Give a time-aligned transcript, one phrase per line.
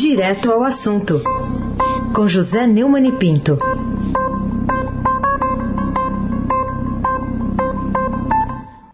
[0.00, 1.20] Direto ao assunto,
[2.14, 3.58] com José Neumann e Pinto.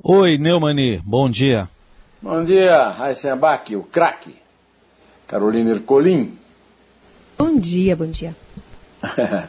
[0.03, 1.69] Oi, Neumani, bom dia.
[2.23, 4.35] Bom dia, Raíssa Abac, o craque.
[5.29, 6.39] Carolina Ercolim.
[7.37, 8.35] Bom dia, bom dia.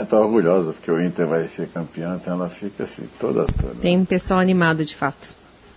[0.00, 3.74] Estou orgulhosa porque o Inter vai ser campeão, então ela fica assim toda toda.
[3.80, 5.28] Tem um pessoal animado de fato.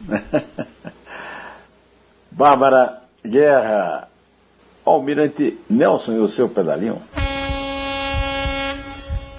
[2.30, 4.09] Bárbara Guerra,
[4.90, 7.02] Almirante Nelson e o seu pedalinho.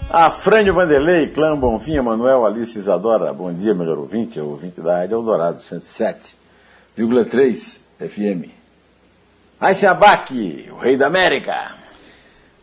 [0.09, 5.17] Afrânio Vanderlei, Clã Bonfim, Emanuel, Alice Isadora, bom dia, melhor ouvinte, é ouvinte da Rádio
[5.17, 8.51] Eldorado, 107,3 FM.
[9.61, 11.75] Ayse Abac, o rei da América.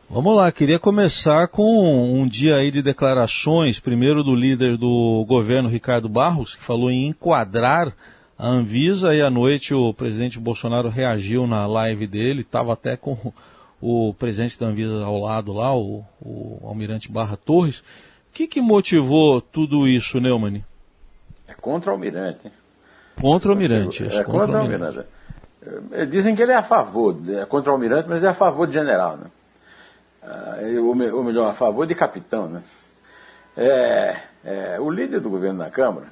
[0.10, 5.70] Vamos lá, queria começar com um dia aí de declarações, primeiro do líder do governo,
[5.70, 7.94] Ricardo Barros, que falou em enquadrar
[8.38, 13.34] a Anvisa, e à noite o presidente Bolsonaro reagiu na live dele, estava até com
[13.82, 17.80] o presidente da Anvisa ao lado lá, o, o almirante Barra Torres.
[17.80, 17.84] O
[18.34, 20.64] que, que motivou tudo isso, Neumann?
[21.48, 22.40] É contra o almirante.
[22.46, 22.52] Hein?
[23.20, 24.04] Contra o almirante.
[24.04, 24.84] É, contra, contra o almirante.
[24.84, 26.12] almirante.
[26.12, 28.74] Dizem que ele é a favor, é contra o almirante, mas é a favor de
[28.74, 29.26] general, né?
[30.80, 32.64] ou, ou melhor, a favor de capitão, né?
[33.56, 36.08] É, é, o líder do governo da Câmara,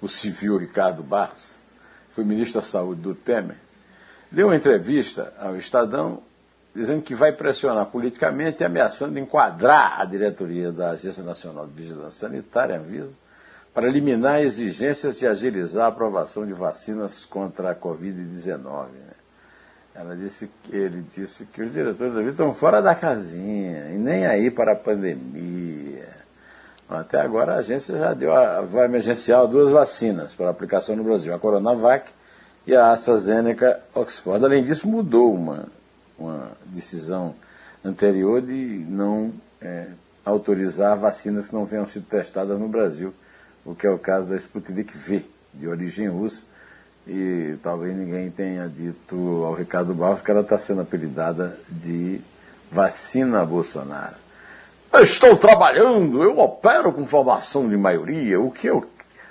[0.00, 1.54] o civil Ricardo Barros,
[2.12, 3.56] foi ministro da Saúde do Temer,
[4.30, 6.22] deu uma entrevista ao Estadão
[6.76, 12.28] dizendo que vai pressionar politicamente e ameaçando enquadrar a diretoria da Agência Nacional de Vigilância
[12.28, 13.12] Sanitária, Anvisa,
[13.72, 18.88] para eliminar exigências e agilizar a aprovação de vacinas contra a Covid-19.
[18.88, 19.12] Né?
[19.94, 24.26] Ela disse, ele disse que os diretores da vida estão fora da casinha e nem
[24.26, 26.15] aí para a pandemia.
[26.88, 31.38] Até agora a agência já deu a, emergencial duas vacinas para aplicação no Brasil, a
[31.38, 32.10] Coronavac
[32.64, 34.44] e a AstraZeneca Oxford.
[34.44, 35.66] Além disso, mudou uma,
[36.16, 37.34] uma decisão
[37.84, 39.88] anterior de não é,
[40.24, 43.12] autorizar vacinas que não tenham sido testadas no Brasil,
[43.64, 46.42] o que é o caso da Sputnik V, de origem russa,
[47.06, 52.20] e talvez ninguém tenha dito ao Ricardo Barros que ela está sendo apelidada de
[52.70, 54.25] vacina Bolsonaro.
[55.02, 58.84] Estou trabalhando, eu opero com formação de maioria, o que eu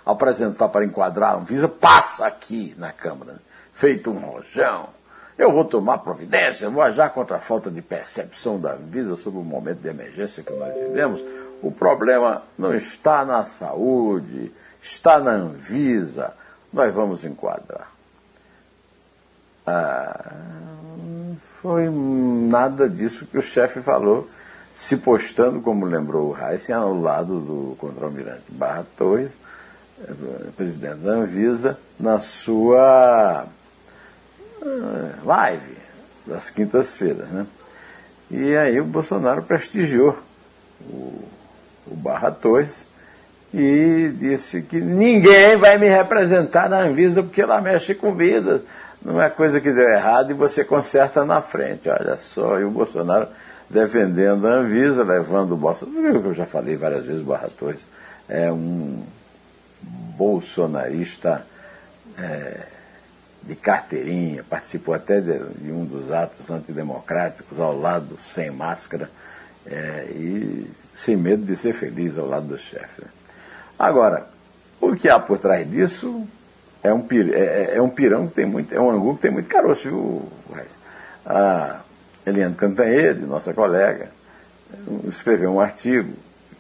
[0.06, 3.38] apresentar para enquadrar a Anvisa passa aqui na Câmara,
[3.74, 4.90] feito um rojão.
[5.38, 9.44] Eu vou tomar providência, vou agir contra a falta de percepção da Anvisa sobre o
[9.44, 11.22] momento de emergência que nós vivemos.
[11.62, 14.52] O problema não está na saúde,
[14.82, 16.34] está na Anvisa
[16.76, 17.90] nós vamos enquadrar.
[19.66, 20.32] Ah,
[21.62, 24.30] foi nada disso que o chefe falou,
[24.76, 29.32] se postando, como lembrou o Heisen, ao lado do contra-almirante Barra Torres,
[30.04, 30.14] eh,
[30.56, 33.46] presidente da Anvisa, na sua
[34.62, 35.78] eh, live
[36.26, 37.28] das quintas-feiras.
[37.30, 37.46] Né?
[38.30, 40.18] E aí o Bolsonaro prestigiou
[40.82, 41.24] o,
[41.88, 42.86] o Barra Torres
[43.54, 48.62] e disse que ninguém vai me representar na Anvisa porque ela mexe com vidas.
[49.02, 51.88] Não é coisa que deu errado e você conserta na frente.
[51.88, 53.28] Olha só, e o Bolsonaro
[53.70, 56.28] defendendo a Anvisa, levando o Bolsonaro.
[56.28, 57.82] Eu já falei várias vezes, Barra Torres
[58.28, 59.04] é um
[60.18, 61.46] bolsonarista
[62.18, 62.68] é,
[63.44, 69.10] de carteirinha, participou até de, de, um dos atos antidemocráticos ao lado, sem máscara,
[69.66, 73.02] é, e sem medo de ser feliz ao lado do chefe.
[73.02, 73.08] Né?
[73.78, 74.28] Agora,
[74.80, 76.26] o que há por trás disso
[76.82, 79.32] é um, é, é, é, um pirão que tem muito, é um angu que tem
[79.32, 80.72] muito caroço, viu, Reis?
[81.26, 81.82] A
[82.26, 84.10] Eliane Cantanhede, nossa colega,
[85.08, 86.14] escreveu um artigo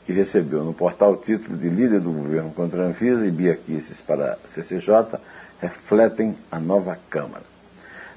[0.05, 3.55] que recebeu no portal o título de líder do governo contra a Anvisa e Bia
[3.55, 5.19] Kicis para a CCJ,
[5.59, 7.43] refletem a nova Câmara.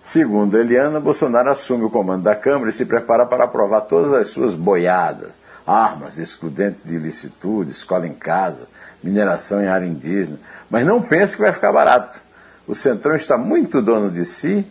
[0.03, 4.29] Segundo Eliana, Bolsonaro assume o comando da Câmara e se prepara para aprovar todas as
[4.29, 5.33] suas boiadas,
[5.67, 8.67] armas, excludentes de ilicitude, escola em casa,
[9.03, 10.39] mineração em área indígena.
[10.71, 12.21] Mas não pense que vai ficar barato.
[12.67, 14.67] O Centrão está muito dono de si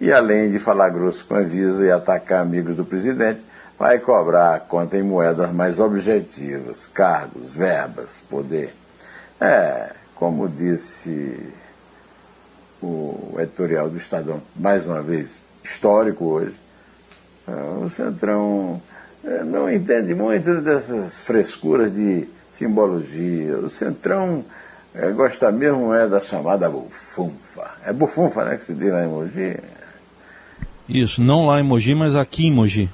[0.00, 3.40] e, além de falar grosso com a Visa e atacar amigos do presidente,
[3.78, 8.72] vai cobrar conta em moedas mais objetivas, cargos, verbas, poder.
[9.40, 11.52] É, como disse
[12.82, 16.54] o editorial do Estadão, mais uma vez, histórico hoje,
[17.46, 17.52] é,
[17.84, 18.80] o Centrão
[19.22, 23.58] é, não entende muito dessas frescuras de simbologia.
[23.58, 24.44] O Centrão
[24.94, 27.70] é, gosta mesmo é da chamada bufunfa.
[27.84, 29.58] É bufunfa, né, que se diz lá em Mogi?
[30.90, 32.88] Isso, não lá em Mogi, mas aqui em Mogi.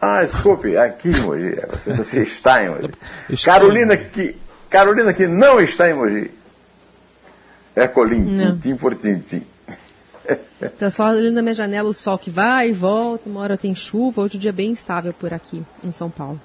[0.00, 1.54] Ah, desculpe, aqui em Mogi.
[1.58, 2.90] É, você, você está em Mogi.
[3.44, 4.36] Carolina que,
[4.68, 6.30] Carolina que não está em Mogi.
[7.74, 9.42] É colim, tintim por tintim.
[10.78, 13.74] Tá só olhando na minha janela o sol que vai e volta, uma hora tem
[13.74, 16.40] chuva, hoje o dia é bem estável por aqui, em São Paulo.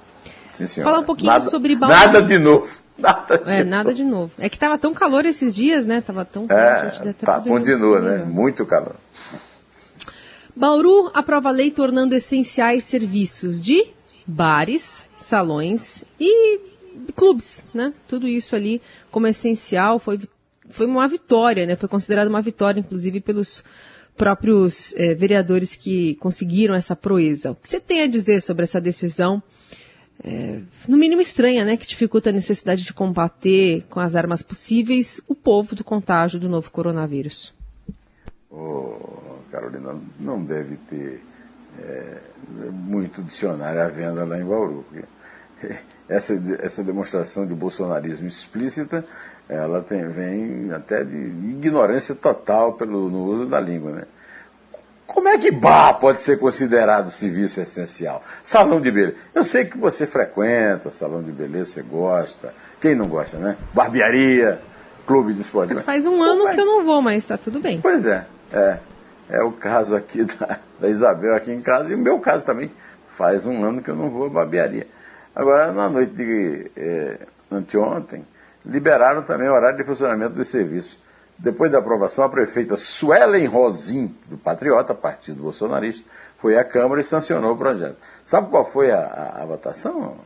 [0.53, 0.89] Sim, senhora.
[0.91, 1.93] Falar um pouquinho nada, sobre Bauru.
[1.95, 2.67] Nada de novo.
[2.97, 3.69] Nada de É, novo.
[3.69, 4.31] nada de novo.
[4.39, 6.01] É que tava tão calor esses dias, né?
[6.01, 7.43] Tava tão É, ter tá, né?
[7.51, 8.25] melhor.
[8.25, 8.95] Muito calor.
[10.57, 13.87] Bauru aprova lei tornando essenciais serviços de
[14.25, 16.59] bares, salões e
[17.15, 17.93] clubes, né?
[18.07, 18.81] Tudo isso ali
[19.11, 20.19] como essencial foi,
[20.69, 21.75] foi uma vitória, né?
[21.75, 23.63] Foi considerada uma vitória, inclusive, pelos
[24.15, 27.51] próprios eh, vereadores que conseguiram essa proeza.
[27.51, 29.41] O que você tem a dizer sobre essa decisão?
[30.23, 31.77] eh, no mínimo estranha, né?
[31.77, 36.49] Que dificulta a necessidade de combater com as armas possíveis o povo do contágio do
[36.49, 37.53] novo coronavírus.
[38.49, 41.23] Ô, Carolina, não deve ter
[41.79, 42.17] é,
[42.71, 44.85] muito dicionário à venda lá em Bauru.
[46.09, 49.03] Essa, essa demonstração de bolsonarismo explícita,
[49.49, 53.91] ela tem, vem até de ignorância total pelo, no uso da língua.
[53.91, 54.03] Né?
[55.05, 58.23] Como é que bar pode ser considerado serviço essencial?
[58.43, 59.17] Salão de beleza.
[59.35, 62.53] Eu sei que você frequenta salão de beleza, você gosta.
[62.79, 63.57] Quem não gosta, né?
[63.73, 64.61] Barbearia,
[65.05, 65.75] clube de esporte.
[65.75, 67.81] Faz um ano que eu não vou, mas tá tudo bem.
[67.81, 68.77] Pois é, é.
[69.29, 72.71] É o caso aqui da, da Isabel aqui em casa e o meu caso também.
[73.09, 74.87] Faz um ano que eu não vou à barbearia.
[75.35, 77.19] Agora, na noite de é,
[77.51, 78.23] anteontem,
[78.65, 81.01] liberaram também o horário de funcionamento do serviço.
[81.39, 86.07] Depois da aprovação, a prefeita Suelen Rosim, do Patriota, partido bolsonarista,
[86.37, 87.95] foi à Câmara e sancionou o projeto.
[88.23, 90.17] Sabe qual foi a, a, a votação?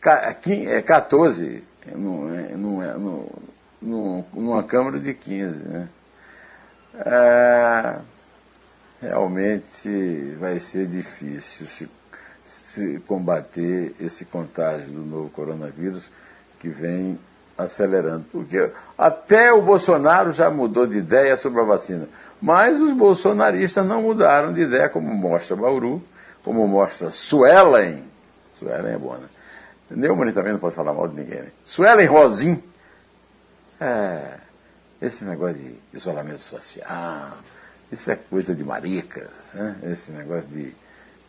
[0.00, 1.62] Ca- quin- é 14,
[1.94, 5.68] num- é- é- num- numa Câmara de 15.
[5.68, 5.88] Né?
[6.94, 7.98] É,
[9.00, 11.88] realmente vai ser difícil se,
[12.42, 16.10] se combater esse contágio do novo coronavírus
[16.58, 17.18] que vem
[17.56, 18.24] acelerando.
[18.30, 22.08] Porque até o Bolsonaro já mudou de ideia sobre a vacina,
[22.40, 26.02] mas os bolsonaristas não mudaram de ideia, como mostra Bauru,
[26.42, 28.04] como mostra Suelen.
[28.54, 29.26] Suelen é boa, né?
[29.90, 31.48] Neumann também não pode falar mal de ninguém, né?
[31.64, 32.62] Suelen Rosim.
[33.80, 34.38] É,
[35.00, 37.38] esse negócio de isolamento social,
[37.90, 39.76] isso é coisa de maricas, né?
[39.84, 40.72] esse negócio de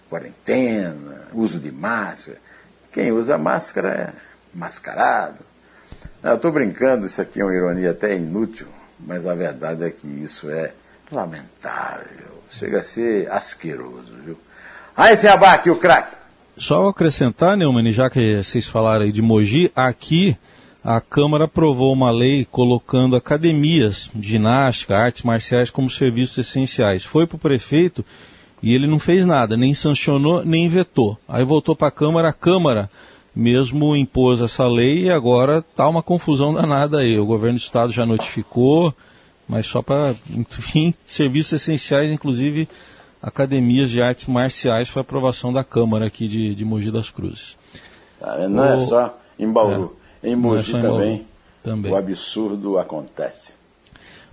[0.09, 2.37] quarentena, uso de máscara.
[2.91, 4.13] Quem usa máscara é
[4.53, 5.39] mascarado.
[6.21, 8.67] Eu estou brincando, isso aqui é uma ironia até inútil,
[8.99, 10.73] mas a verdade é que isso é
[11.11, 14.37] lamentável, chega a ser asqueroso, viu?
[14.95, 16.15] Aí, esse abaque, o craque.
[16.57, 20.37] Só acrescentar, Neumann, já que vocês falaram aí de Mogi, aqui
[20.83, 27.03] a Câmara aprovou uma lei colocando academias, ginástica, artes marciais como serviços essenciais.
[27.03, 28.03] Foi para o prefeito
[28.63, 31.17] e ele não fez nada, nem sancionou, nem vetou.
[31.27, 32.89] Aí voltou para a Câmara, a Câmara
[33.35, 37.17] mesmo impôs essa lei e agora está uma confusão danada aí.
[37.19, 38.93] O governo do estado já notificou,
[39.47, 42.67] mas só para, enfim, serviços essenciais, inclusive
[43.21, 47.55] academias de artes marciais, foi aprovação da Câmara aqui de, de Mogi das Cruzes.
[48.19, 51.25] Tá, Não é O- só em Bauru, em é Mogi em Bauru, também,
[51.63, 51.91] também.
[51.91, 53.53] o absurdo acontece.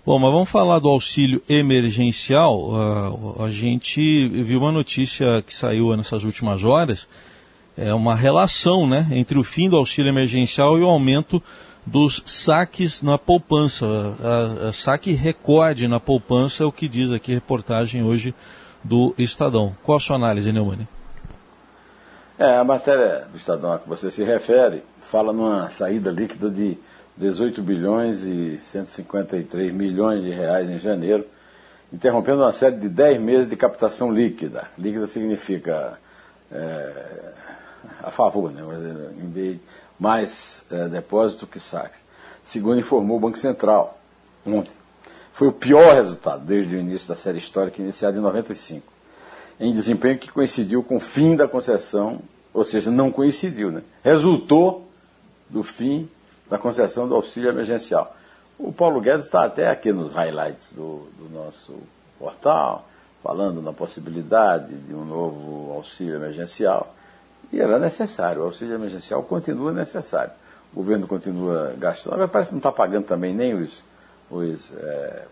[0.05, 2.71] Bom, mas vamos falar do auxílio emergencial.
[2.75, 7.07] Ah, a gente viu uma notícia que saiu nessas últimas horas,
[7.77, 11.43] é uma relação né, entre o fim do auxílio emergencial e o aumento
[11.85, 13.87] dos saques na poupança.
[14.23, 18.35] A, a saque recorde na poupança é o que diz aqui a reportagem hoje
[18.83, 19.75] do Estadão.
[19.83, 20.89] Qual a sua análise, Neumann?
[22.39, 26.77] É, a matéria do Estadão a que você se refere fala numa saída líquida de
[27.17, 31.25] 18 bilhões e 153 milhões de reais em janeiro,
[31.93, 34.69] interrompendo uma série de 10 meses de captação líquida.
[34.77, 35.99] Líquida significa
[36.53, 37.33] é,
[38.05, 38.63] a favor, né?
[39.23, 39.59] em vez-
[39.99, 41.97] mais é, depósito que saque.
[42.45, 43.99] Segundo informou o Banco Central
[44.47, 44.73] ontem.
[45.33, 48.93] Foi o pior resultado desde o início da série histórica iniciada em 95
[49.61, 52.21] em desempenho que coincidiu com o fim da concessão,
[52.55, 53.83] ou seja, não coincidiu, né?
[54.05, 54.88] Resultou
[55.49, 56.09] do fim
[56.49, 58.15] da concessão do auxílio emergencial.
[58.59, 61.79] O Paulo Guedes está até aqui nos highlights do, do nosso
[62.19, 62.89] portal,
[63.23, 66.95] falando na possibilidade de um novo auxílio emergencial.
[67.53, 70.33] E era necessário, o auxílio emergencial continua necessário.
[70.73, 73.71] O governo continua gastando, mas parece que não está pagando também nem os,
[74.31, 75.25] os, eh,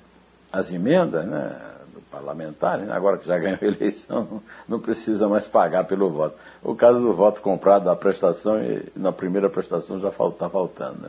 [0.52, 1.76] as emendas, né?
[2.10, 2.92] Parlamentar, né?
[2.92, 6.36] agora que já ganhou a eleição, não, precisa mais pagar pelo voto.
[6.62, 8.56] O caso do voto comprado da prestação,
[8.94, 10.98] na primeira prestação já está faltando.
[11.02, 11.08] Né?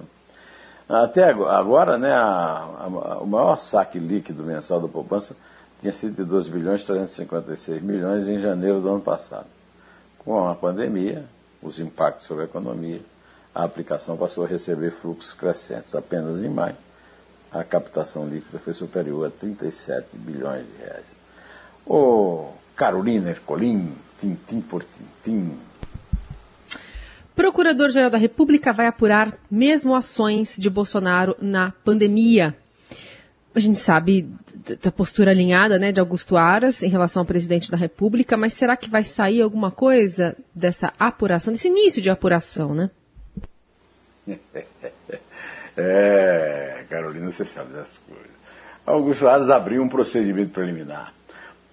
[0.89, 5.35] Até ago- agora, né, a- a- o maior saque líquido mensal da poupança
[5.81, 9.45] tinha sido de 12 bilhões e 356 milhões em janeiro do ano passado.
[10.19, 11.25] Com a pandemia,
[11.61, 13.01] os impactos sobre a economia,
[13.53, 15.93] a aplicação passou a receber fluxos crescentes.
[15.95, 16.75] Apenas em maio,
[17.51, 21.05] a captação líquida foi superior a 37 bilhões de reais.
[21.85, 25.57] Ô Carolina Ercolim, tintim por tintim.
[27.35, 32.55] Procurador-Geral da República vai apurar mesmo ações de Bolsonaro na pandemia.
[33.53, 34.29] A gente sabe
[34.81, 38.75] da postura alinhada né, de Augusto Aras em relação ao presidente da República, mas será
[38.75, 42.89] que vai sair alguma coisa dessa apuração, desse início de apuração, né?
[45.77, 48.25] É, Carolina, você sabe dessas coisas.
[48.85, 51.13] Augusto Aras abriu um procedimento preliminar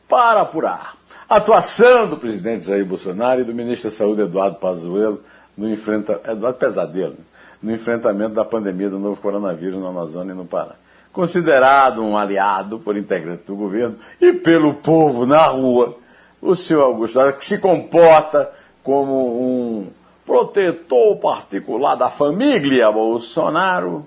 [0.07, 0.97] para apurar
[1.29, 5.23] a atuação do presidente Jair Bolsonaro e do ministro da Saúde Eduardo Pazuello
[5.57, 7.17] no enfrentamento, Eduardo Pesadelo,
[7.63, 10.75] no enfrentamento da pandemia do novo coronavírus na Amazônia e no Pará.
[11.13, 15.97] Considerado um aliado por integrantes do governo e pelo povo na rua,
[16.43, 18.51] o senhor Augusto Aras, que se comporta
[18.83, 19.87] como um
[20.25, 24.07] protetor particular da família Bolsonaro,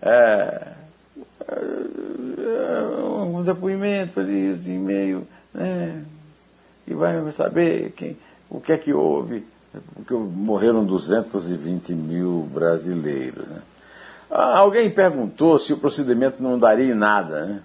[0.00, 0.72] é,
[1.48, 6.04] é, um depoimento ali, assim, meio, né,
[6.86, 8.16] e vai saber quem,
[8.48, 9.46] o que é que houve,
[9.94, 13.46] porque morreram 220 mil brasileiros.
[13.46, 13.62] Né?
[14.30, 17.44] Ah, alguém perguntou se o procedimento não daria em nada.
[17.44, 17.62] Né?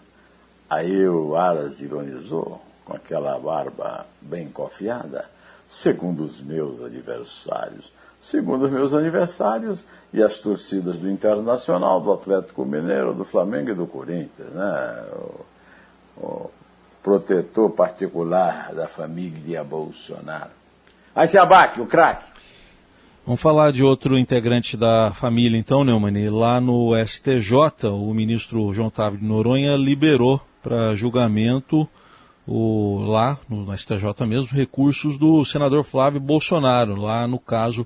[0.70, 5.26] Aí o Aras ironizou, com aquela barba bem cofiada
[5.70, 7.94] segundo os meus adversários.
[8.20, 13.74] Segundo os meus aniversários e as torcidas do Internacional, do Atlético Mineiro, do Flamengo e
[13.74, 15.06] do Corinthians, né?
[15.14, 15.46] o,
[16.22, 16.52] o
[17.02, 20.52] protetor particular da família Bolsonaro.
[21.16, 22.26] Aí se abaque, o craque.
[23.26, 26.30] Vamos falar de outro integrante da família, então, Neumann.
[26.30, 31.88] Lá no STJ, o ministro João Távio de Noronha liberou para julgamento
[32.52, 37.86] o, lá no STJ mesmo, recursos do senador Flávio Bolsonaro, lá no caso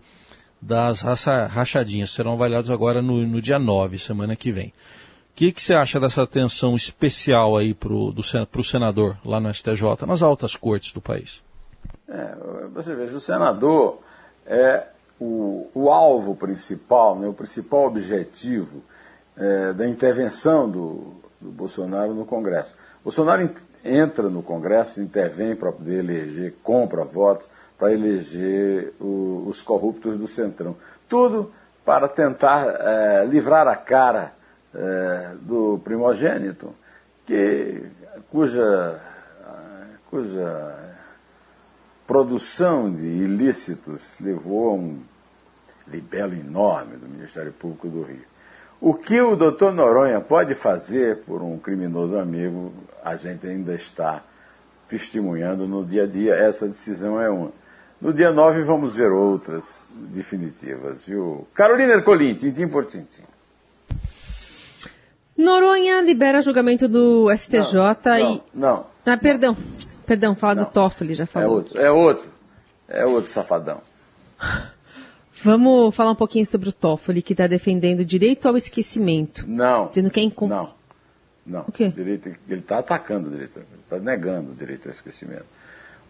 [0.62, 2.12] das raça, rachadinhas.
[2.12, 4.68] Serão avaliados agora no, no, dia 9, semana que vem.
[4.68, 10.06] O que, que você acha dessa atenção especial aí para o senador lá no STJ,
[10.08, 11.44] nas altas cortes do país?
[12.08, 12.34] É,
[12.74, 14.00] você veja, o senador
[14.46, 14.88] é
[15.20, 18.82] o, o alvo principal, né, o principal objetivo
[19.36, 22.76] é, da intervenção do, do Bolsonaro no Congresso.
[23.04, 23.42] Bolsonaro
[23.84, 30.28] entra no Congresso, intervém para poder eleger, compra votos para eleger o, os corruptos do
[30.28, 30.76] Centrão.
[31.10, 31.52] Tudo
[31.84, 34.34] para tentar é, livrar a cara
[34.74, 36.74] é, do primogênito,
[37.26, 37.84] que,
[38.32, 39.00] cuja,
[40.10, 40.76] cuja
[42.08, 45.02] produção de ilícitos levou a um
[45.88, 48.33] libelo enorme do Ministério Público do Rio.
[48.84, 54.22] O que o doutor Noronha pode fazer por um criminoso amigo, a gente ainda está
[54.90, 56.34] testemunhando no dia a dia.
[56.36, 57.54] Essa decisão é uma.
[58.02, 61.48] No dia 9 vamos ver outras definitivas, viu?
[61.54, 63.24] Carolina Ercolim, tintim por tintim.
[65.38, 68.22] Noronha libera julgamento do STJ não, e.
[68.22, 68.86] Não, não.
[69.06, 69.56] Ah, perdão.
[70.06, 70.64] Perdão, fala não.
[70.66, 71.48] do Toffoli, já falou.
[71.48, 72.34] É outro, é outro.
[72.90, 73.82] É outro safadão.
[75.44, 79.46] Vamos falar um pouquinho sobre o Toffoli, que está defendendo o direito ao esquecimento.
[79.48, 79.88] Não.
[79.88, 80.48] Dizendo que é incom...
[80.48, 80.72] Não.
[81.46, 81.62] Não.
[81.68, 81.90] O quê?
[81.90, 85.46] Direito, ele está atacando o direito, está negando o direito ao esquecimento.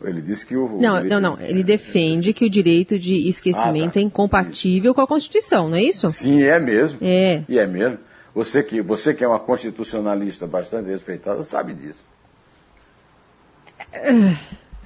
[0.01, 0.79] Ele disse que o.
[0.79, 1.39] Não, não, não.
[1.39, 3.99] Ele defende que o direito de esquecimento ah, tá.
[3.99, 4.93] é incompatível isso.
[4.93, 6.09] com a Constituição, não é isso?
[6.09, 6.99] Sim, é mesmo.
[7.01, 7.43] É.
[7.47, 7.99] E é mesmo.
[8.35, 12.03] Você que, você que é uma constitucionalista bastante respeitada sabe disso.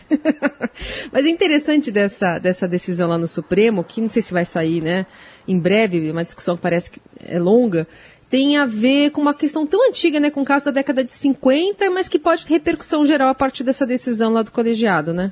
[1.12, 4.82] Mas é interessante dessa, dessa decisão lá no Supremo, que não sei se vai sair,
[4.82, 5.06] né,
[5.48, 7.88] em breve, uma discussão que parece que é longa,
[8.30, 11.12] tem a ver com uma questão tão antiga, né, com o caso da década de
[11.12, 15.32] 50, mas que pode ter repercussão geral a partir dessa decisão lá do colegiado, né?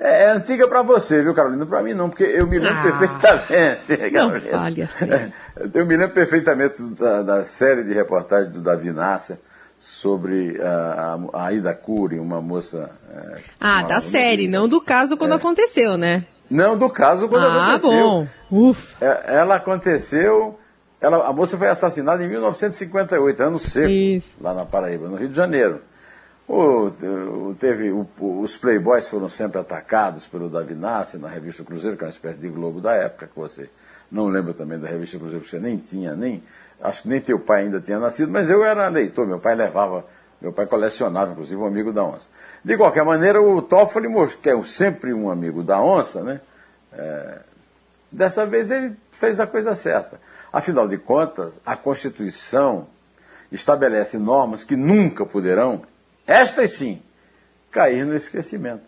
[0.00, 1.66] É, é antiga para você, viu, Carolina?
[1.66, 4.10] Para mim não, porque eu me lembro ah, perfeitamente.
[4.16, 5.04] Não fale assim.
[5.74, 9.38] Eu me lembro perfeitamente da, da série de reportagens do Davi Nasser,
[9.80, 12.90] sobre a, a Aida Cury, uma moça.
[13.10, 15.36] É, ah, da série, não do caso quando é.
[15.36, 16.26] aconteceu, né?
[16.50, 17.90] Não do caso quando ah, aconteceu.
[17.90, 18.68] Ah, bom.
[18.68, 19.02] Ufa.
[19.02, 20.60] É, ela aconteceu.
[21.00, 24.28] Ela, a moça foi assassinada em 1958, ano seco, Isso.
[24.38, 25.80] lá na Paraíba, no Rio de Janeiro.
[26.46, 32.02] O, teve, o, os playboys foram sempre atacados pelo Davi Nassi na revista Cruzeiro, que
[32.02, 33.70] é uma espécie de Globo da época, que você
[34.12, 36.42] não lembra também da revista Cruzeiro, porque você nem tinha, nem
[36.82, 40.04] acho que nem teu pai ainda tinha nascido, mas eu era leitor, meu pai levava,
[40.40, 42.28] meu pai colecionava, inclusive, um amigo da onça.
[42.64, 44.08] De qualquer maneira, o Toffoli,
[44.42, 46.40] que é sempre um amigo da onça, né?
[46.92, 47.40] É,
[48.10, 50.20] dessa vez ele fez a coisa certa.
[50.52, 52.86] Afinal de contas, a Constituição
[53.52, 55.82] estabelece normas que nunca poderão,
[56.26, 57.02] estas sim,
[57.70, 58.82] cair no esquecimento.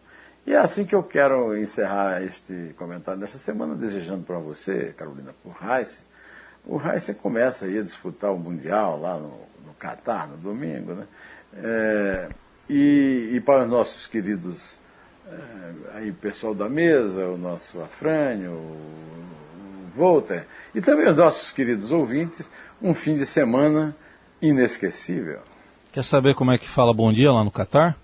[0.46, 5.32] E é assim que eu quero encerrar este comentário dessa semana, desejando para você, Carolina
[5.42, 6.00] Purrais,
[6.66, 9.28] o Heisen começa aí a disputar o Mundial lá no,
[9.66, 11.06] no Catar, no domingo, né?
[11.54, 12.28] É,
[12.68, 14.76] e, e, para os nossos queridos,
[15.26, 19.12] é, aí pessoal da mesa, o nosso Afrânio, o,
[19.94, 22.50] Volta, e também os nossos queridos ouvintes,
[22.80, 23.94] um fim de semana
[24.40, 25.40] inesquecível.
[25.92, 27.98] Quer saber como é que fala bom dia lá no Catar?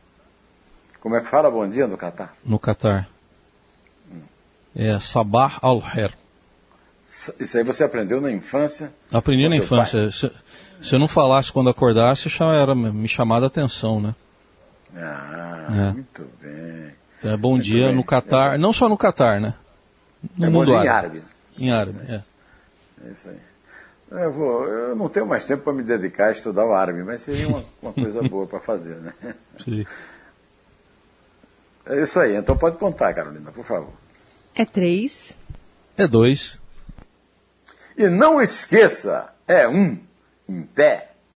[1.00, 2.35] Como é que fala bom dia no Catar?
[2.45, 3.09] No Catar.
[4.77, 6.12] É Sabah al-Her.
[7.41, 8.93] Isso aí você aprendeu na infância?
[9.11, 10.11] Aprendi na infância.
[10.11, 10.31] Se,
[10.83, 14.15] se, eu não falasse quando acordasse, já era me chamada a atenção, né?
[14.95, 15.93] Ah, é.
[15.93, 16.93] muito bem.
[17.25, 17.97] É, bom muito dia bem.
[17.97, 19.55] no Catar, é não só no Catar, né?
[20.37, 20.85] No é mundo árabe.
[20.87, 21.23] Em árabe.
[21.59, 22.23] Em árabe, é.
[23.07, 23.38] É isso aí.
[24.11, 27.23] Eu, vou, eu não tenho mais tempo para me dedicar a estudar o árabe, mas
[27.23, 29.15] seria uma, uma coisa boa para fazer, né?
[29.65, 29.87] Sim.
[31.87, 32.37] É isso aí.
[32.37, 33.93] Então pode contar, Carolina, por favor.
[34.55, 35.35] É três.
[35.97, 36.59] É dois.
[37.99, 39.99] E não esqueça, é um
[40.49, 41.08] em pé.